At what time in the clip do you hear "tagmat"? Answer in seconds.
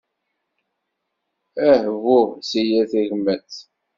2.91-3.51